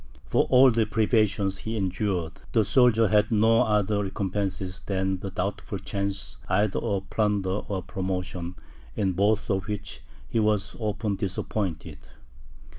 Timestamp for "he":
1.59-1.77, 10.27-10.39